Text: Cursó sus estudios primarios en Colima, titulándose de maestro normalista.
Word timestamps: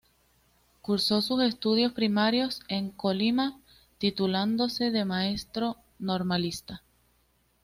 Cursó 0.81 1.21
sus 1.21 1.43
estudios 1.43 1.91
primarios 1.93 2.61
en 2.69 2.89
Colima, 2.89 3.59
titulándose 3.99 4.89
de 4.89 5.05
maestro 5.05 5.77
normalista. 5.99 6.81